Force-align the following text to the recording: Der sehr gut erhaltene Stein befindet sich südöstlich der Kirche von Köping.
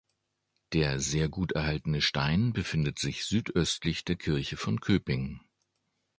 Der 0.73 0.99
sehr 0.99 1.29
gut 1.29 1.51
erhaltene 1.51 2.01
Stein 2.01 2.53
befindet 2.53 2.97
sich 2.97 3.23
südöstlich 3.23 4.03
der 4.03 4.15
Kirche 4.15 4.57
von 4.57 4.79
Köping. 4.81 5.41